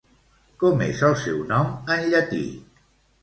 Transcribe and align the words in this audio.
Com 0.63 0.79
és 0.85 1.03
el 1.09 1.13
seu 1.25 1.43
nom 1.51 1.69
en 1.97 2.09
llatí? 2.13 2.43